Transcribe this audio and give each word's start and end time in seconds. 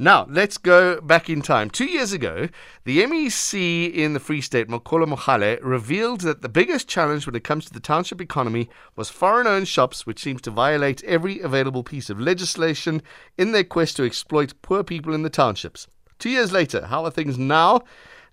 Now, 0.00 0.28
let's 0.30 0.58
go 0.58 1.00
back 1.00 1.28
in 1.28 1.42
time. 1.42 1.70
Two 1.70 1.86
years 1.86 2.12
ago, 2.12 2.48
the 2.84 3.02
MEC 3.02 3.92
in 3.92 4.12
the 4.12 4.20
Free 4.20 4.40
State, 4.40 4.68
Makalo 4.68 5.12
Mohale, 5.12 5.58
revealed 5.60 6.20
that 6.20 6.40
the 6.40 6.48
biggest 6.48 6.86
challenge 6.86 7.26
when 7.26 7.34
it 7.34 7.42
comes 7.42 7.64
to 7.64 7.72
the 7.72 7.80
township 7.80 8.20
economy 8.20 8.68
was 8.94 9.10
foreign 9.10 9.48
owned 9.48 9.66
shops, 9.66 10.06
which 10.06 10.20
seems 10.20 10.40
to 10.42 10.52
violate 10.52 11.02
every 11.02 11.40
available 11.40 11.82
piece 11.82 12.10
of 12.10 12.20
legislation 12.20 13.02
in 13.36 13.50
their 13.50 13.64
quest 13.64 13.96
to 13.96 14.04
exploit 14.04 14.54
poor 14.62 14.84
people 14.84 15.12
in 15.12 15.22
the 15.22 15.30
townships. 15.30 15.88
Two 16.20 16.30
years 16.30 16.52
later, 16.52 16.86
how 16.86 17.04
are 17.04 17.10
things 17.10 17.36
now? 17.36 17.80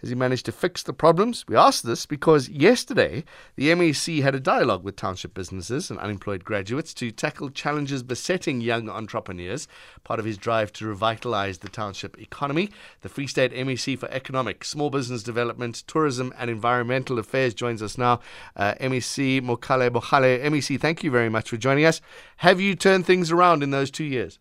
Has 0.06 0.12
he 0.12 0.16
managed 0.16 0.46
to 0.46 0.52
fix 0.52 0.84
the 0.84 0.94
problems? 0.94 1.46
We 1.48 1.56
ask 1.56 1.82
this 1.82 2.06
because 2.06 2.48
yesterday 2.48 3.24
the 3.56 3.70
MEC 3.70 4.22
had 4.22 4.36
a 4.36 4.40
dialogue 4.40 4.84
with 4.84 4.96
township 4.96 5.34
businesses 5.34 5.90
and 5.90 5.98
unemployed 5.98 6.44
graduates 6.46 6.94
to 6.94 7.10
tackle 7.10 7.50
challenges 7.50 8.04
besetting 8.04 8.62
young 8.62 8.88
entrepreneurs, 8.88 9.68
part 10.04 10.20
of 10.20 10.28
his 10.28 10.38
drive 10.38 10.72
to 10.74 10.86
revitalize 10.86 11.58
the 11.58 11.70
township 11.70 12.22
economy. 12.22 12.70
The 13.02 13.10
Free 13.10 13.26
State 13.26 13.52
MEC 13.52 13.98
for 13.98 14.08
Economic, 14.12 14.64
Small 14.64 14.92
Business 14.92 15.24
Development, 15.24 15.84
Tourism 15.88 16.32
and 16.38 16.52
Environmental 16.52 17.18
Affairs 17.18 17.56
joins 17.56 17.82
us 17.82 17.98
now. 17.98 18.20
Uh, 18.56 18.76
MEC 18.80 19.42
Makalo 19.42 19.90
Mohale. 19.90 20.40
MEC, 20.40 20.80
thank 20.80 21.04
you 21.04 21.10
very 21.10 21.30
much 21.30 21.50
for 21.50 21.58
joining 21.58 21.86
us. 21.86 22.00
Have 22.38 22.62
you 22.62 22.76
turned 22.76 23.08
things 23.08 23.32
around 23.32 23.64
in 23.64 23.72
those 23.72 23.90
two 23.90 24.04
years? 24.04 24.38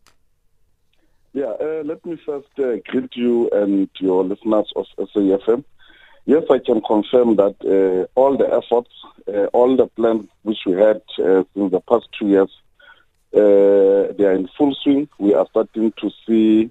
Let 1.83 2.07
me 2.07 2.17
first 2.25 2.47
uh, 2.59 2.77
greet 2.87 3.17
you 3.17 3.51
and 3.51 3.89
your 3.99 4.23
listeners 4.23 4.73
of 4.77 4.87
SAFM. 4.97 5.65
Yes, 6.25 6.45
I 6.49 6.59
can 6.59 6.81
confirm 6.81 7.37
that 7.37 7.57
uh, 7.65 8.07
all 8.19 8.37
the 8.37 8.47
efforts, 8.47 8.91
uh, 9.27 9.47
all 9.47 9.77
the 9.77 9.89
plans 9.89 10.29
which 10.43 10.59
we 10.67 10.75
had 10.75 11.03
uh, 11.19 11.43
in 11.57 11.71
the 11.71 11.81
past 11.81 12.09
two 12.17 12.29
years, 12.29 12.51
uh, 13.35 14.13
they 14.17 14.25
are 14.25 14.35
in 14.35 14.49
full 14.57 14.75
swing. 14.75 15.09
We 15.19 15.35
are 15.35 15.47
starting 15.51 15.93
to 15.93 16.11
see 16.27 16.71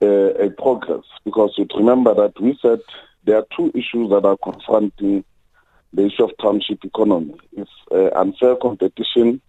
a 0.00 0.50
progress 0.58 1.04
because 1.24 1.54
you 1.56 1.66
remember 1.74 2.14
that 2.14 2.38
we 2.40 2.58
said 2.60 2.80
there 3.24 3.38
are 3.38 3.46
two 3.56 3.72
issues 3.74 4.10
that 4.10 4.24
are 4.24 4.36
confronting 4.36 5.24
the 5.92 6.06
issue 6.06 6.24
of 6.24 6.32
township 6.40 6.84
economy. 6.84 7.34
It's 7.56 7.70
unfair 8.14 8.56
competition 8.56 9.40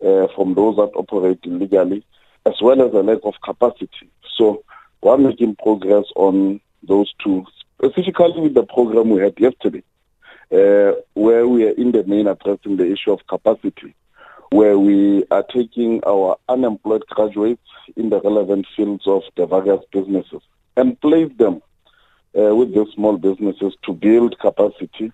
from 0.00 0.54
those 0.54 0.76
that 0.76 0.90
operate 0.94 1.38
illegally 1.44 2.04
as 2.48 2.60
well 2.62 2.80
as 2.80 2.92
a 2.94 3.02
lack 3.02 3.18
of 3.24 3.34
capacity. 3.44 4.10
So 4.36 4.64
we're 5.02 5.18
making 5.18 5.56
progress 5.56 6.04
on 6.16 6.60
those 6.82 7.12
two, 7.22 7.44
specifically 7.76 8.40
with 8.40 8.54
the 8.54 8.64
program 8.64 9.10
we 9.10 9.20
had 9.20 9.38
yesterday, 9.38 9.82
uh, 10.52 10.92
where 11.14 11.46
we 11.46 11.66
are 11.66 11.76
in 11.82 11.92
the 11.92 12.04
main 12.04 12.26
addressing 12.26 12.76
the 12.76 12.90
issue 12.90 13.12
of 13.12 13.26
capacity, 13.26 13.94
where 14.50 14.78
we 14.78 15.24
are 15.30 15.44
taking 15.44 16.00
our 16.06 16.36
unemployed 16.48 17.04
graduates 17.08 17.68
in 17.96 18.08
the 18.08 18.20
relevant 18.20 18.66
fields 18.74 19.06
of 19.06 19.22
the 19.36 19.46
various 19.46 19.84
businesses 19.92 20.42
and 20.76 20.98
place 21.00 21.30
them 21.36 21.60
uh, 22.38 22.54
with 22.54 22.72
the 22.72 22.86
small 22.94 23.18
businesses 23.18 23.74
to 23.84 23.92
build 23.92 24.38
capacity, 24.38 25.12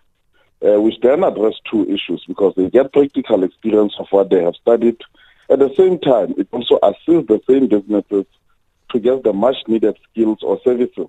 uh, 0.64 0.80
which 0.80 1.00
then 1.02 1.24
address 1.24 1.54
two 1.68 1.84
issues 1.88 2.24
because 2.28 2.54
they 2.56 2.70
get 2.70 2.92
practical 2.92 3.42
experience 3.42 3.94
of 3.98 4.06
what 4.10 4.30
they 4.30 4.42
have 4.42 4.54
studied 4.54 5.00
at 5.50 5.58
the 5.58 5.72
same 5.76 5.98
time, 5.98 6.34
it 6.36 6.48
also 6.52 6.78
assists 6.82 7.28
the 7.28 7.40
same 7.48 7.68
businesses 7.68 8.26
to 8.90 8.98
get 8.98 9.24
the 9.24 9.32
much 9.32 9.56
needed 9.66 9.96
skills 10.10 10.38
or 10.42 10.60
services 10.64 11.08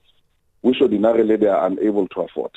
which 0.66 0.82
ordinarily 0.82 1.36
they 1.36 1.46
are 1.46 1.68
unable 1.68 2.08
to 2.08 2.22
afford. 2.22 2.50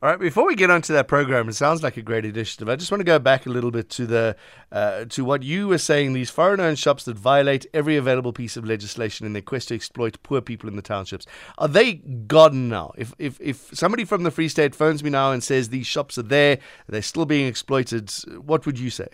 All 0.00 0.10
right. 0.10 0.20
Before 0.20 0.46
we 0.46 0.54
get 0.54 0.70
onto 0.70 0.92
that 0.92 1.08
program, 1.08 1.48
it 1.48 1.54
sounds 1.54 1.82
like 1.82 1.96
a 1.96 2.02
great 2.02 2.24
initiative. 2.24 2.68
I 2.68 2.76
just 2.76 2.92
want 2.92 3.00
to 3.00 3.04
go 3.04 3.18
back 3.18 3.46
a 3.46 3.48
little 3.48 3.72
bit 3.72 3.90
to 3.90 4.06
the 4.06 4.36
uh, 4.70 5.06
to 5.06 5.24
what 5.24 5.42
you 5.42 5.66
were 5.66 5.78
saying. 5.78 6.12
These 6.12 6.30
foreign-owned 6.30 6.78
shops 6.78 7.04
that 7.06 7.16
violate 7.16 7.66
every 7.74 7.96
available 7.96 8.32
piece 8.32 8.56
of 8.56 8.64
legislation 8.64 9.26
in 9.26 9.32
their 9.32 9.42
quest 9.42 9.68
to 9.68 9.74
exploit 9.74 10.22
poor 10.22 10.40
people 10.40 10.68
in 10.68 10.76
the 10.76 10.82
townships 10.82 11.26
are 11.58 11.66
they 11.66 11.94
gone 11.94 12.68
now? 12.68 12.92
If 12.96 13.14
if 13.18 13.40
if 13.40 13.70
somebody 13.72 14.04
from 14.04 14.22
the 14.22 14.30
Free 14.30 14.48
State 14.48 14.74
phones 14.74 15.02
me 15.02 15.10
now 15.10 15.32
and 15.32 15.42
says 15.42 15.70
these 15.70 15.86
shops 15.86 16.16
are 16.16 16.22
there, 16.22 16.58
they're 16.86 17.02
still 17.02 17.26
being 17.26 17.48
exploited, 17.48 18.12
what 18.44 18.66
would 18.66 18.78
you 18.78 18.90
say? 18.90 19.08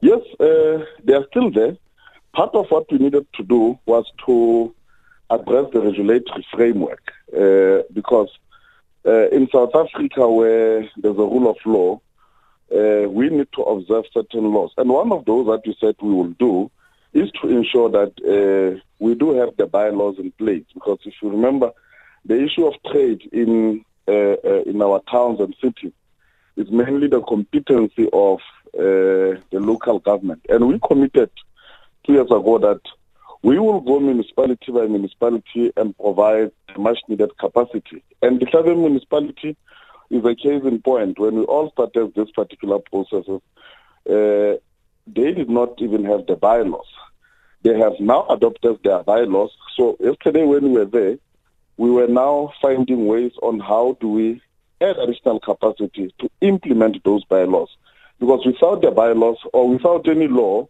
Yes, 0.00 0.20
uh, 0.38 0.84
they 1.04 1.14
are 1.14 1.26
still 1.30 1.50
there. 1.50 1.76
Part 2.32 2.54
of 2.54 2.70
what 2.70 2.90
we 2.90 2.98
needed 2.98 3.26
to 3.34 3.42
do 3.42 3.78
was 3.86 4.06
to 4.26 4.74
address 5.28 5.66
the 5.72 5.80
regulatory 5.80 6.46
framework 6.52 7.12
uh, 7.36 7.82
because 7.92 8.30
uh, 9.06 9.28
in 9.28 9.48
South 9.52 9.74
Africa, 9.74 10.28
where 10.28 10.88
there's 10.96 11.16
a 11.16 11.30
rule 11.34 11.50
of 11.50 11.56
law, 11.64 12.00
uh, 12.74 13.08
we 13.08 13.28
need 13.28 13.48
to 13.52 13.62
observe 13.62 14.04
certain 14.12 14.52
laws. 14.52 14.72
And 14.76 14.88
one 14.90 15.12
of 15.12 15.24
those 15.24 15.46
that 15.46 15.62
we 15.66 15.76
said 15.80 15.96
we 16.00 16.14
will 16.14 16.34
do 16.38 16.70
is 17.12 17.30
to 17.42 17.48
ensure 17.48 17.90
that 17.90 18.12
uh, 18.24 18.80
we 19.00 19.14
do 19.14 19.32
have 19.34 19.56
the 19.56 19.66
bylaws 19.66 20.16
in 20.18 20.30
place. 20.32 20.64
Because 20.72 20.98
if 21.04 21.14
you 21.20 21.30
remember, 21.30 21.72
the 22.24 22.40
issue 22.40 22.66
of 22.66 22.74
trade 22.90 23.28
in 23.32 23.84
uh, 24.08 24.62
in 24.66 24.82
our 24.82 25.00
towns 25.10 25.40
and 25.40 25.54
cities 25.62 25.92
is 26.56 26.70
mainly 26.70 27.06
the 27.06 27.20
competency 27.22 28.08
of 28.12 28.40
the 28.72 29.40
local 29.52 29.98
government. 29.98 30.44
And 30.48 30.68
we 30.68 30.78
committed 30.86 31.30
two 32.04 32.14
years 32.14 32.30
ago 32.30 32.58
that 32.58 32.80
we 33.42 33.58
will 33.58 33.80
go 33.80 34.00
municipality 34.00 34.70
by 34.72 34.86
municipality 34.86 35.72
and 35.76 35.96
provide 35.96 36.52
much 36.76 36.98
needed 37.08 37.36
capacity. 37.38 38.02
And 38.20 38.38
the 38.40 38.46
Hlabeni 38.46 38.82
municipality 38.82 39.56
is 40.10 40.24
a 40.24 40.34
case 40.34 40.62
in 40.64 40.82
point. 40.82 41.18
When 41.18 41.36
we 41.36 41.44
all 41.44 41.70
started 41.70 42.14
this 42.14 42.30
particular 42.32 42.78
process, 42.80 43.24
uh, 43.28 44.58
they 45.06 45.32
did 45.32 45.48
not 45.48 45.80
even 45.80 46.04
have 46.04 46.26
the 46.26 46.36
bylaws. 46.36 46.86
They 47.62 47.78
have 47.78 47.98
now 47.98 48.26
adopted 48.28 48.80
their 48.84 49.02
bylaws. 49.02 49.50
So 49.76 49.96
yesterday 50.00 50.44
when 50.44 50.64
we 50.64 50.78
were 50.78 50.84
there, 50.84 51.18
we 51.76 51.90
were 51.90 52.08
now 52.08 52.52
finding 52.60 53.06
ways 53.06 53.32
on 53.42 53.58
how 53.60 53.96
do 54.00 54.08
we 54.08 54.42
add 54.82 54.98
additional 54.98 55.40
capacity 55.40 56.14
to 56.18 56.30
implement 56.40 57.02
those 57.04 57.24
bylaws. 57.24 57.74
Because 58.20 58.44
without 58.44 58.82
the 58.82 58.90
bylaws 58.90 59.38
or 59.52 59.68
without 59.70 60.06
any 60.06 60.28
law, 60.28 60.68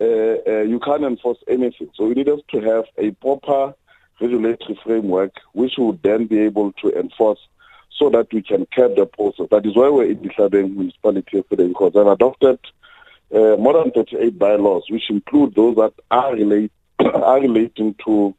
uh, 0.00 0.04
uh, 0.04 0.62
you 0.62 0.78
can't 0.78 1.02
enforce 1.02 1.38
anything. 1.48 1.90
So 1.94 2.06
we 2.06 2.14
need 2.14 2.28
us 2.28 2.40
to 2.52 2.60
have 2.60 2.84
a 2.96 3.10
proper 3.10 3.74
regulatory 4.20 4.78
framework 4.82 5.32
which 5.52 5.74
we 5.76 5.84
would 5.84 6.02
then 6.02 6.26
be 6.26 6.38
able 6.40 6.72
to 6.72 6.98
enforce 6.98 7.40
so 7.90 8.10
that 8.10 8.32
we 8.32 8.42
can 8.42 8.66
curb 8.66 8.96
the 8.96 9.06
process. 9.06 9.48
That 9.50 9.66
is 9.66 9.74
why 9.74 9.88
we're 9.88 10.10
in 10.10 10.22
the 10.22 10.48
municipality 10.68 11.38
yesterday 11.38 11.68
because 11.68 11.96
I've 11.96 12.06
adopted 12.06 12.58
uh, 13.34 13.56
more 13.56 13.82
than 13.82 13.90
38 13.90 14.38
bylaws 14.38 14.84
which 14.88 15.10
include 15.10 15.54
those 15.54 15.76
that 15.76 15.92
are, 16.10 16.34
relate, 16.34 16.72
are 17.00 17.40
relating 17.40 17.94
to 18.06 18.34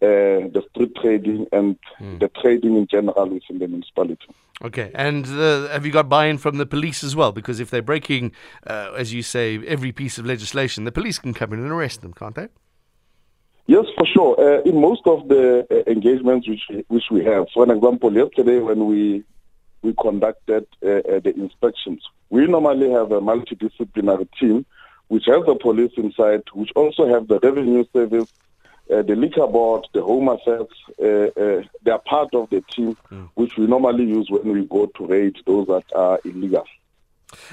the 0.00 0.62
street 0.70 0.94
trading 1.00 1.46
and 1.52 1.76
mm. 2.00 2.20
the 2.20 2.28
trading 2.40 2.76
in 2.76 2.86
general 2.86 3.28
within 3.28 3.58
the 3.58 3.66
municipality. 3.66 4.26
Okay, 4.62 4.90
and 4.94 5.26
uh, 5.26 5.68
have 5.68 5.86
you 5.86 5.92
got 5.92 6.08
buy-in 6.08 6.38
from 6.38 6.58
the 6.58 6.66
police 6.66 7.04
as 7.04 7.14
well? 7.14 7.30
Because 7.30 7.60
if 7.60 7.70
they're 7.70 7.82
breaking, 7.82 8.32
uh, 8.66 8.92
as 8.96 9.12
you 9.12 9.22
say, 9.22 9.64
every 9.66 9.92
piece 9.92 10.18
of 10.18 10.26
legislation, 10.26 10.84
the 10.84 10.92
police 10.92 11.18
can 11.18 11.32
come 11.32 11.52
in 11.52 11.60
and 11.60 11.70
arrest 11.70 12.02
them, 12.02 12.12
can't 12.12 12.34
they? 12.34 12.48
Yes, 13.66 13.84
for 13.96 14.06
sure. 14.06 14.40
Uh, 14.40 14.62
in 14.62 14.80
most 14.80 15.02
of 15.06 15.28
the 15.28 15.66
uh, 15.70 15.90
engagements 15.90 16.48
which 16.48 16.62
which 16.88 17.04
we 17.10 17.24
have, 17.24 17.46
for 17.54 17.62
an 17.64 17.70
example, 17.70 18.12
yesterday 18.12 18.58
when 18.58 18.86
we 18.86 19.22
we 19.82 19.94
conducted 20.00 20.66
the 20.80 21.32
inspections, 21.36 22.02
we 22.30 22.46
normally 22.46 22.90
have 22.90 23.12
a 23.12 23.20
multidisciplinary 23.20 24.28
team 24.40 24.66
which 25.08 25.24
has 25.26 25.44
the 25.46 25.54
police 25.54 25.92
inside, 25.96 26.42
which 26.52 26.70
also 26.76 27.08
have 27.08 27.28
the 27.28 27.38
revenue 27.40 27.84
service 27.92 28.32
uh, 28.90 29.02
the 29.02 29.14
liquor 29.14 29.46
board, 29.46 29.86
the 29.92 30.02
home 30.02 30.28
affairs, 30.28 30.66
uh, 31.00 31.40
uh, 31.40 31.62
they 31.82 31.90
are 31.90 31.98
part 32.00 32.34
of 32.34 32.48
the 32.50 32.62
team 32.70 32.96
mm. 33.10 33.28
which 33.34 33.56
we 33.56 33.66
normally 33.66 34.04
use 34.04 34.28
when 34.30 34.52
we 34.52 34.64
go 34.66 34.86
to 34.86 35.06
raid 35.06 35.36
those 35.46 35.66
that 35.66 35.84
are 35.94 36.18
illegal. 36.24 36.64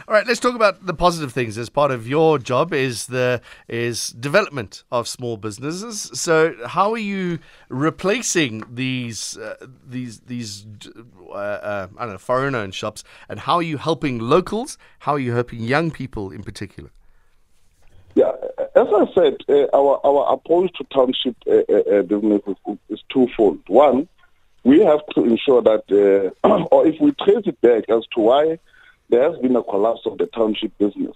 All 0.07 0.13
right, 0.13 0.25
let's 0.25 0.40
talk 0.40 0.56
about 0.56 0.85
the 0.85 0.94
positive 0.94 1.34
things. 1.34 1.57
As 1.57 1.69
part 1.69 1.91
of 1.91 2.07
your 2.07 2.40
job 2.40 2.73
is 2.73 3.07
the 3.07 3.41
is 3.68 4.07
development 4.07 4.84
of 4.90 5.06
small 5.06 5.35
businesses. 5.35 6.09
So, 6.13 6.56
how 6.66 6.91
are 6.94 6.97
you 6.97 7.40
replacing 7.67 8.64
these 8.73 9.38
uh, 9.38 9.55
these 9.85 10.22
these 10.22 10.66
uh, 11.29 11.34
uh, 11.34 11.88
I 11.97 12.03
don't 12.03 12.14
know 12.14 12.17
foreign-owned 12.17 12.73
shops, 12.73 13.03
and 13.28 13.41
how 13.41 13.55
are 13.55 13.64
you 13.64 13.78
helping 13.78 14.20
locals? 14.20 14.78
How 14.99 15.14
are 15.14 15.20
you 15.20 15.34
helping 15.34 15.59
young 15.59 15.91
people 15.91 16.31
in 16.31 16.41
particular? 16.41 16.91
As 18.76 18.88
I 18.94 19.06
said, 19.14 19.38
uh, 19.48 19.68
our 19.74 20.02
our 20.06 20.34
approach 20.34 20.74
to 20.74 20.84
township 20.94 21.38
uh, 21.48 21.64
uh, 21.70 21.84
uh 21.90 22.52
is, 22.68 22.78
is, 22.90 23.04
twofold. 23.08 23.62
One, 23.68 24.10
we 24.66 24.82
have 24.82 25.00
to 25.16 25.24
ensure 25.24 25.62
that, 25.62 26.34
uh, 26.44 26.48
or 26.72 26.86
if 26.86 27.00
we 27.00 27.14
trace 27.14 27.46
it 27.46 27.60
back 27.62 27.86
as 27.90 28.04
to 28.16 28.20
why 28.20 28.60
there 29.08 29.32
has 29.32 29.40
been 29.40 29.56
a 29.56 29.64
collapse 29.64 30.02
of 30.06 30.18
the 30.18 30.26
township 30.26 30.78
business, 30.78 31.16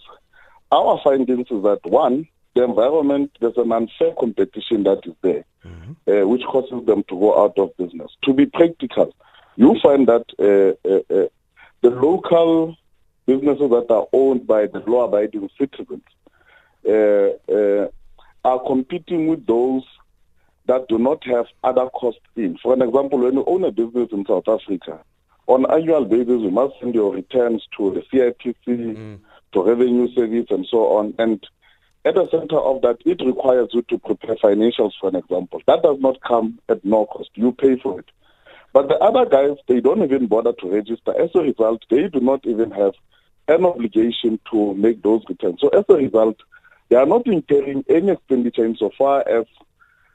our 0.71 1.01
findings 1.03 1.47
is 1.51 1.61
that 1.63 1.81
one, 1.83 2.29
the 2.55 2.63
environment, 2.63 3.31
there's 3.41 3.57
an 3.57 3.73
unfair 3.73 4.13
competition 4.17 4.83
that 4.83 5.01
is 5.05 5.15
there, 5.21 5.43
mm-hmm. 5.65 5.91
Uh, 6.07 6.25
which 6.27 6.43
causes 6.43 6.85
them 6.85 7.03
to 7.09 7.19
go 7.19 7.43
out 7.43 7.59
of 7.59 7.75
business. 7.75 8.09
To 8.21 8.33
be 8.33 8.45
practical, 8.45 9.13
you 9.57 9.77
find 9.83 10.07
that 10.07 10.23
the 10.37 11.29
local 11.83 12.77
businesses 13.25 13.69
that 13.69 13.87
are 13.89 14.07
owned 14.13 14.47
by 14.47 14.67
the 14.67 14.79
law-abiding 14.79 15.49
citizens 15.57 16.03
are 16.89 18.59
competing 18.65 19.27
with 19.27 19.45
those 19.45 19.83
that 20.67 20.87
do 20.87 20.97
not 20.99 21.23
have 21.25 21.45
other 21.63 21.89
costs 21.89 22.21
in. 22.35 22.57
For 22.57 22.73
an 22.73 22.81
example, 22.81 23.19
when 23.19 23.33
you 23.33 23.43
own 23.45 23.63
a 23.63 23.71
business 23.71 24.09
in 24.11 24.25
South 24.25 24.47
Africa, 24.47 24.99
on 25.47 25.65
annual 25.71 26.05
basis, 26.05 26.41
you 26.41 26.51
must 26.51 26.75
send 26.79 26.93
your 26.93 27.11
returns 27.13 27.67
to 27.75 27.91
the 27.91 28.01
CIPC, 28.01 28.55
mm. 28.67 29.19
to 29.51 29.63
Revenue 29.63 30.07
Service, 30.13 30.45
and 30.51 30.65
so 30.69 30.97
on. 30.97 31.15
And 31.17 31.43
at 32.05 32.13
the 32.13 32.29
center 32.29 32.57
of 32.57 32.83
that, 32.83 32.97
it 33.03 33.19
requires 33.25 33.69
you 33.73 33.81
to 33.83 33.97
prepare 33.97 34.35
financials, 34.35 34.91
for 35.01 35.09
an 35.09 35.15
example. 35.15 35.61
That 35.65 35.81
does 35.81 35.99
not 35.99 36.21
come 36.21 36.59
at 36.69 36.85
no 36.85 37.07
cost. 37.07 37.31
You 37.33 37.51
pay 37.51 37.77
for 37.79 37.99
it. 37.99 38.05
But 38.71 38.89
the 38.89 38.95
other 38.99 39.25
guys, 39.25 39.57
they 39.67 39.79
don't 39.79 40.03
even 40.03 40.27
bother 40.27 40.53
to 40.53 40.71
register. 40.71 41.19
As 41.19 41.31
a 41.33 41.39
result, 41.39 41.83
they 41.89 42.07
do 42.09 42.19
not 42.19 42.45
even 42.45 42.69
have 42.69 42.93
an 43.47 43.65
obligation 43.65 44.39
to 44.51 44.75
make 44.75 45.01
those 45.01 45.23
returns. 45.27 45.59
So 45.61 45.69
as 45.69 45.85
a 45.89 45.95
result, 45.95 46.37
they 46.89 46.95
are 46.95 47.05
not 47.05 47.27
incurring 47.27 47.83
any 47.87 48.11
expenditure 48.11 48.65
insofar 48.65 49.27
as 49.27 49.45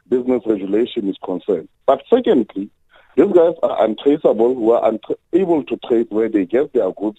business 0.08 0.42
regulation 0.44 1.08
is 1.08 1.16
concerned. 1.24 1.68
But 1.86 2.02
secondly, 2.12 2.68
these 3.16 3.32
guys 3.32 3.54
are 3.62 3.84
untraceable, 3.84 4.54
who 4.54 4.72
are 4.72 4.92
unable 5.32 5.62
to 5.64 5.76
trace 5.88 6.06
where 6.10 6.28
they 6.28 6.44
get 6.44 6.72
their 6.72 6.92
goods. 6.92 7.18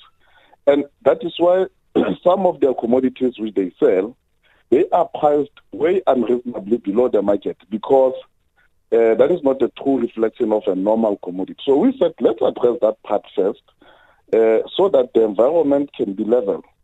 And 0.67 0.85
that 1.03 1.23
is 1.23 1.33
why 1.37 1.67
some 2.23 2.45
of 2.45 2.59
their 2.59 2.73
commodities 2.73 3.39
which 3.39 3.55
they 3.55 3.71
sell, 3.79 4.17
they 4.71 4.85
are 4.89 5.09
priced 5.19 5.51
way 5.71 6.01
unreasonably 6.05 6.77
below 6.77 7.07
the 7.07 7.21
market 7.21 7.57
because 7.69 8.13
uh, 8.91 9.15
that 9.15 9.31
is 9.31 9.41
not 9.43 9.61
a 9.61 9.69
true 9.81 9.99
reflection 9.99 10.51
of 10.51 10.63
a 10.67 10.75
normal 10.75 11.17
commodity. 11.17 11.61
So 11.65 11.77
we 11.77 11.97
said, 11.97 12.13
let's 12.19 12.41
address 12.41 12.77
that 12.81 13.01
part 13.03 13.25
first 13.35 13.61
uh, 14.33 14.67
so 14.75 14.89
that 14.89 15.11
the 15.13 15.23
environment 15.23 15.91
can 15.95 16.13
be 16.13 16.25
level 16.25 16.57
okay. 16.57 16.74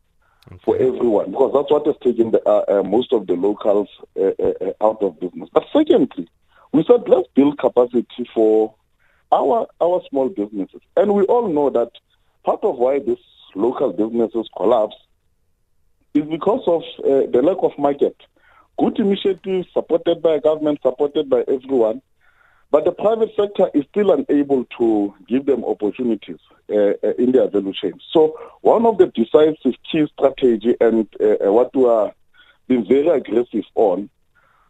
For 0.64 0.76
everyone, 0.76 1.32
because 1.32 1.52
that's 1.54 1.72
what 1.72 1.86
has 1.86 1.96
taken 2.04 2.32
the, 2.32 2.42
uh, 2.48 2.66
uh 2.68 2.84
most 2.84 3.14
of 3.14 3.28
the 3.28 3.34
locals 3.34 3.90
uh, 4.20 4.32
uh, 4.42 4.74
out 4.82 5.02
of 5.02 5.20
business. 5.20 5.50
But 5.54 5.66
secondly, 5.74 6.28
we 6.72 6.84
said, 6.84 7.08
let's 7.08 7.28
build 7.36 7.58
capacity 7.58 8.30
for 8.34 8.74
our, 9.32 9.68
our 9.82 10.02
small 10.10 10.30
businesses. 10.30 10.82
And 10.98 11.14
we 11.14 11.24
all 11.24 11.48
know 11.48 11.70
that 11.70 11.92
part 12.44 12.64
of 12.64 12.78
why 12.78 13.00
these 13.00 13.18
local 13.56 13.94
businesses 13.94 14.50
collapse 14.56 14.96
is 16.14 16.26
because 16.26 16.64
of 16.68 16.84
the 17.06 17.42
lack 17.42 17.58
of 17.64 17.78
market 17.78 18.16
good 18.82 19.00
initiatives 19.00 19.68
supported 19.74 20.22
by 20.22 20.40
government, 20.40 20.80
supported 20.82 21.30
by 21.30 21.44
everyone, 21.48 22.02
but 22.72 22.86
the 22.86 22.92
private 22.94 23.32
sector 23.36 23.70
is 23.74 23.84
still 23.90 24.12
unable 24.12 24.66
to 24.78 25.14
give 25.28 25.46
them 25.46 25.64
opportunities 25.66 26.40
uh, 26.70 26.94
uh 27.04 27.14
in 27.20 27.34
their 27.34 27.50
value 27.50 27.74
chain. 27.74 28.00
So 28.12 28.40
one 28.62 28.86
of 28.86 28.98
the 28.98 29.08
decisive 29.08 29.76
key 29.92 30.08
strategy 30.14 30.76
and 30.80 31.08
uh, 31.20 31.46
uh, 31.46 31.52
what 31.52 31.76
we 31.76 31.86
are 31.86 32.14
being 32.68 32.88
very 32.88 33.10
aggressive 33.10 33.66
on 33.76 34.10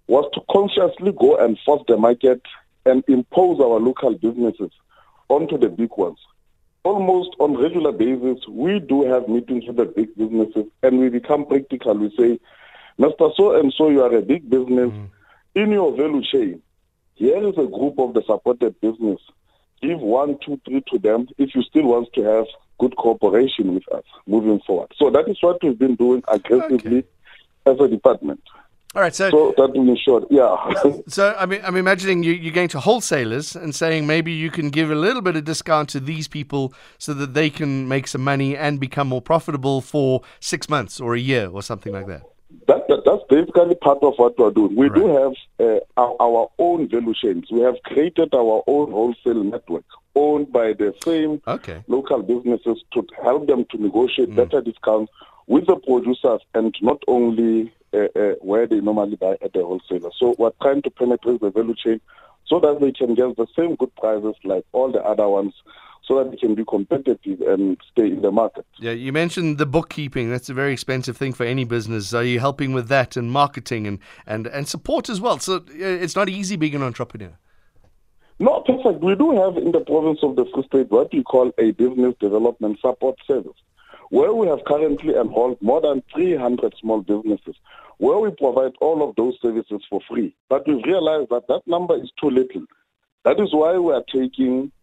was 0.07 0.29
to 0.33 0.41
consciously 0.49 1.11
go 1.11 1.37
and 1.37 1.57
force 1.63 1.83
the 1.87 1.95
market 1.95 2.41
and 2.85 3.03
impose 3.07 3.59
our 3.59 3.79
local 3.79 4.15
businesses 4.15 4.71
onto 5.29 5.57
the 5.57 5.69
big 5.69 5.91
ones. 5.95 6.17
Almost 6.83 7.29
on 7.39 7.55
regular 7.55 7.91
basis, 7.91 8.47
we 8.49 8.79
do 8.79 9.05
have 9.05 9.29
meetings 9.29 9.65
with 9.67 9.77
the 9.77 9.85
big 9.85 10.15
businesses 10.17 10.65
and 10.81 10.99
we 10.99 11.09
become 11.09 11.45
practical. 11.45 11.93
We 11.93 12.09
say, 12.17 12.39
Mr. 12.99 13.31
So 13.35 13.55
and 13.59 13.71
so, 13.77 13.89
you 13.89 14.01
are 14.01 14.13
a 14.15 14.21
big 14.21 14.49
business. 14.49 14.89
Mm. 14.89 15.09
In 15.53 15.71
your 15.71 15.95
value 15.95 16.23
chain, 16.23 16.61
here 17.21 17.47
is 17.47 17.53
a 17.55 17.67
group 17.67 17.99
of 17.99 18.15
the 18.15 18.23
supported 18.25 18.81
business. 18.81 19.19
Give 19.79 19.99
one, 19.99 20.39
two, 20.43 20.59
three 20.65 20.83
to 20.91 20.97
them 20.97 21.27
if 21.37 21.53
you 21.53 21.61
still 21.61 21.85
want 21.85 22.11
to 22.13 22.23
have 22.23 22.45
good 22.79 22.95
cooperation 22.97 23.75
with 23.75 23.87
us 23.93 24.03
moving 24.25 24.59
forward. 24.65 24.91
So 24.97 25.11
that 25.11 25.29
is 25.29 25.37
what 25.41 25.63
we've 25.63 25.77
been 25.77 25.95
doing 25.95 26.23
aggressively 26.27 26.97
okay. 26.97 27.07
as 27.67 27.79
a 27.79 27.87
department. 27.87 28.41
All 28.95 29.03
right, 29.03 29.13
so, 29.13 29.29
so 29.29 29.53
that 29.55 29.75
in 29.75 29.95
short, 30.03 30.25
yeah. 30.31 30.55
so 31.07 31.35
I 31.37 31.45
mean, 31.45 31.61
I'm 31.63 31.77
imagining 31.77 32.23
you, 32.23 32.33
you're 32.33 32.53
going 32.53 32.69
to 32.69 32.79
wholesalers 32.79 33.55
and 33.55 33.73
saying 33.73 34.07
maybe 34.07 34.31
you 34.31 34.49
can 34.49 34.71
give 34.71 34.89
a 34.89 34.95
little 34.95 35.21
bit 35.21 35.35
of 35.35 35.45
discount 35.45 35.89
to 35.89 35.99
these 35.99 36.27
people 36.27 36.73
so 36.97 37.13
that 37.13 37.35
they 37.35 37.51
can 37.51 37.87
make 37.87 38.07
some 38.07 38.23
money 38.23 38.57
and 38.57 38.79
become 38.79 39.07
more 39.07 39.21
profitable 39.21 39.79
for 39.79 40.23
six 40.39 40.67
months 40.67 40.99
or 40.99 41.13
a 41.13 41.19
year 41.19 41.47
or 41.47 41.61
something 41.61 41.93
like 41.93 42.07
that. 42.07 42.23
That, 42.91 43.05
that, 43.05 43.11
that's 43.11 43.23
basically 43.29 43.75
part 43.75 44.03
of 44.03 44.15
what 44.17 44.37
we're 44.37 44.51
doing. 44.51 44.75
We 44.75 44.89
right. 44.89 44.95
do 44.95 45.07
have 45.07 45.33
uh, 45.59 45.79
our, 45.97 46.15
our, 46.19 46.51
own 46.59 46.89
value 46.89 47.13
chains. 47.13 47.47
We 47.49 47.61
have 47.61 47.75
created 47.85 48.33
our 48.33 48.63
own 48.67 48.91
wholesale 48.91 49.43
network 49.43 49.85
owned 50.15 50.51
by 50.51 50.73
the 50.73 50.93
same 51.03 51.41
okay. 51.47 51.83
local 51.87 52.21
businesses 52.21 52.83
to 52.93 53.07
help 53.23 53.47
them 53.47 53.65
to 53.71 53.81
negotiate 53.81 54.31
mm. 54.31 54.35
better 54.35 54.61
discounts 54.61 55.11
with 55.47 55.67
the 55.67 55.77
producers 55.77 56.41
and 56.53 56.75
not 56.81 57.01
only 57.07 57.73
uh, 57.93 58.07
uh, 58.15 58.33
where 58.41 58.67
they 58.67 58.81
normally 58.81 59.15
buy 59.15 59.37
at 59.41 59.53
the 59.53 59.63
wholesaler. 59.63 60.11
So 60.17 60.35
we're 60.37 60.51
trying 60.61 60.81
to 60.81 60.89
penetrate 60.89 61.39
the 61.39 61.49
value 61.49 61.75
chain 61.75 62.01
so 62.51 62.59
that 62.59 62.81
they 62.81 62.91
can 62.91 63.15
get 63.15 63.37
the 63.37 63.47
same 63.57 63.75
good 63.75 63.95
prices 63.95 64.35
like 64.43 64.65
all 64.73 64.91
the 64.91 65.01
other 65.03 65.27
ones 65.27 65.53
so 66.03 66.21
that 66.21 66.31
they 66.31 66.37
can 66.37 66.53
be 66.53 66.65
competitive 66.65 67.39
and 67.41 67.77
stay 67.91 68.07
in 68.07 68.21
the 68.21 68.31
market. 68.31 68.65
Yeah, 68.79 68.91
you 68.91 69.13
mentioned 69.13 69.57
the 69.57 69.65
bookkeeping. 69.65 70.29
That's 70.29 70.49
a 70.49 70.53
very 70.53 70.73
expensive 70.73 71.15
thing 71.15 71.31
for 71.31 71.45
any 71.45 71.63
business. 71.63 72.13
Are 72.13 72.23
you 72.23 72.41
helping 72.41 72.73
with 72.73 72.89
that 72.89 73.15
and 73.15 73.31
marketing 73.31 73.87
and, 73.87 73.99
and, 74.27 74.47
and 74.47 74.67
support 74.67 75.09
as 75.09 75.21
well? 75.21 75.39
So 75.39 75.63
it's 75.69 76.15
not 76.15 76.27
easy 76.27 76.57
being 76.57 76.75
an 76.75 76.83
entrepreneur. 76.83 77.37
No, 78.39 78.61
perfect. 78.61 79.01
We 79.01 79.15
do 79.15 79.31
have 79.39 79.55
in 79.55 79.71
the 79.71 79.81
province 79.81 80.19
of 80.23 80.35
the 80.35 80.45
Free 80.53 80.63
State 80.63 80.91
what 80.91 81.13
we 81.13 81.23
call 81.23 81.51
a 81.57 81.71
business 81.71 82.15
development 82.19 82.79
support 82.81 83.15
service, 83.25 83.53
where 84.11 84.33
we 84.33 84.45
have 84.45 84.63
currently 84.65 85.15
enrolled 85.15 85.59
more 85.61 85.79
than 85.79 86.03
300 86.13 86.75
small 86.79 87.01
businesses, 87.01 87.55
where 87.97 88.19
we 88.19 88.29
provide 88.29 88.73
all 88.81 89.07
of 89.07 89.15
those 89.15 89.39
services 89.41 89.81
for 89.89 90.01
free. 90.07 90.35
But 90.49 90.67
we've 90.67 90.83
realized 90.83 91.29
that 91.29 91.47
that 91.47 91.61
number 91.65 91.95
is 91.95 92.11
too 92.21 92.29
little. 92.29 92.65
That 93.23 93.39
is 93.39 93.53
why 93.53 93.77
we 93.77 93.93
are 93.93 94.03
taking 94.11 94.73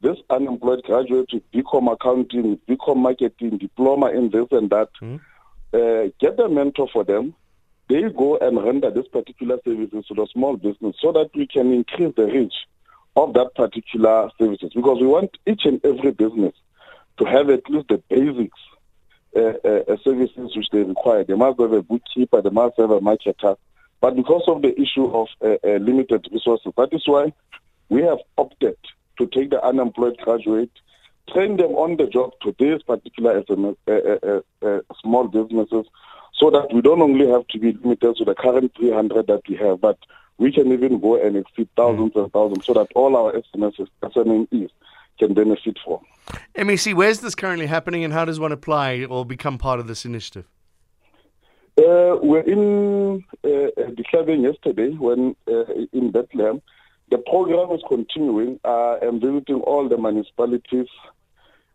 this 0.00 0.16
unemployed 0.30 0.82
graduate 0.82 1.30
with 1.32 1.48
BCom 1.52 1.92
accounting, 1.92 2.58
BCom 2.68 2.96
marketing, 2.96 3.58
diploma 3.58 4.10
in 4.10 4.30
this 4.30 4.48
and 4.50 4.68
that, 4.70 4.88
mm. 5.00 5.20
uh, 5.72 6.10
get 6.20 6.38
a 6.40 6.48
mentor 6.48 6.88
for 6.92 7.04
them. 7.04 7.34
They 7.88 8.02
go 8.10 8.36
and 8.38 8.60
render 8.60 8.90
this 8.90 9.06
particular 9.06 9.58
services 9.64 10.06
to 10.08 10.14
the 10.14 10.26
small 10.32 10.56
business 10.56 10.96
so 11.00 11.12
that 11.12 11.30
we 11.36 11.46
can 11.46 11.72
increase 11.72 12.14
the 12.16 12.26
reach 12.26 12.54
of 13.14 13.32
that 13.34 13.54
particular 13.54 14.28
services 14.38 14.72
because 14.74 15.00
we 15.00 15.06
want 15.06 15.38
each 15.46 15.62
and 15.66 15.80
every 15.84 16.10
business 16.10 16.52
to 17.18 17.24
have 17.24 17.50
at 17.50 17.68
least 17.70 17.88
the 17.88 18.02
basics 18.08 18.58
uh, 19.34 19.52
uh, 19.64 19.92
uh 19.92 19.96
services 20.02 20.56
which 20.56 20.68
they 20.72 20.82
require. 20.82 21.24
They 21.24 21.34
must 21.34 21.60
have 21.60 21.72
a 21.72 21.82
bookkeeper, 21.82 22.42
they 22.42 22.50
must 22.50 22.76
have 22.78 22.90
a 22.90 23.00
marketer. 23.00 23.56
But 24.00 24.16
because 24.16 24.42
of 24.46 24.62
the 24.62 24.78
issue 24.80 25.06
of 25.06 25.28
uh, 25.42 25.56
uh, 25.64 25.78
limited 25.78 26.28
resources, 26.30 26.72
that 26.76 26.92
is 26.92 27.02
why 27.06 27.32
we 27.88 28.02
have 28.02 28.18
opted 28.36 28.76
to 29.18 29.26
take 29.26 29.50
the 29.50 29.64
unemployed 29.64 30.18
graduate, 30.18 30.70
train 31.32 31.56
them 31.56 31.72
on 31.72 31.96
the 31.96 32.06
job 32.06 32.32
to 32.42 32.54
these 32.58 32.82
particular 32.82 33.42
SMS, 33.42 33.76
uh, 33.88 34.80
small 35.00 35.28
businesses, 35.28 35.86
so 36.34 36.50
that 36.50 36.72
we 36.72 36.82
don't 36.82 37.00
only 37.00 37.26
have 37.28 37.46
to 37.48 37.58
be 37.58 37.72
limited 37.72 38.16
to 38.16 38.24
the 38.24 38.34
current 38.34 38.72
300 38.76 39.26
that 39.26 39.42
we 39.48 39.56
have, 39.56 39.80
but 39.80 39.98
we 40.38 40.52
can 40.52 40.70
even 40.70 41.00
go 41.00 41.20
and 41.20 41.36
exceed 41.36 41.68
thousands 41.76 42.12
mm. 42.12 42.24
and 42.24 42.32
thousands, 42.32 42.66
so 42.66 42.74
that 42.74 42.88
all 42.94 43.16
our 43.16 43.32
SMSs, 43.32 43.88
SMEs 44.02 44.70
can 45.18 45.34
benefit 45.34 45.78
from. 45.84 46.00
MEC, 46.56 46.94
where's 46.94 47.20
this 47.20 47.34
currently 47.34 47.66
happening, 47.66 48.04
and 48.04 48.12
how 48.12 48.24
does 48.24 48.40
one 48.40 48.52
apply 48.52 49.04
or 49.04 49.24
become 49.24 49.58
part 49.58 49.80
of 49.80 49.86
this 49.86 50.04
initiative? 50.04 50.46
Uh, 51.78 52.16
we're 52.22 52.40
in 52.40 53.22
uh, 53.44 53.90
declaring 53.94 54.42
yesterday 54.42 54.90
when 54.90 55.36
uh, 55.46 55.64
in 55.92 56.10
Bethlehem 56.10 56.62
the 57.10 57.18
program 57.18 57.70
is 57.72 57.82
continuing. 57.86 58.58
I 58.64 58.98
am 59.02 59.20
visiting 59.20 59.60
all 59.60 59.88
the 59.88 59.96
municipalities 59.96 60.88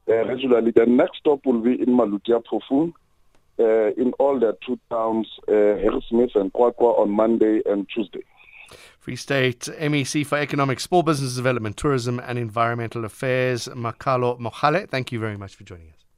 uh, 0.10 0.26
regularly. 0.26 0.72
The 0.72 0.86
next 0.86 1.20
stop 1.20 1.46
will 1.46 1.62
be 1.62 1.80
in 1.80 1.90
Maluti-a-Phofung, 1.90 2.94
uh, 3.60 3.92
in 3.94 4.12
all 4.14 4.40
the 4.40 4.58
two 4.66 4.80
towns, 4.90 5.28
uh, 5.48 5.52
Harrismith 5.52 6.36
and 6.36 6.52
QwaQwa 6.52 7.00
on 7.00 7.12
Monday 7.12 7.62
and 7.66 7.88
Tuesday. 7.94 8.24
Free 9.00 9.16
State 9.16 9.62
MEC 9.80 10.26
for 10.26 10.38
Economic, 10.38 10.80
Small 10.80 11.04
Business 11.04 11.36
Development, 11.36 11.76
Tourism 11.76 12.20
and 12.20 12.38
Environmental 12.38 13.06
Affairs, 13.06 13.68
Makalo 13.68 14.40
Mohale. 14.40 14.90
Thank 14.90 15.12
you 15.12 15.20
very 15.20 15.38
much 15.38 15.56
for 15.56 15.64
joining 15.64 15.90
us. 15.90 16.11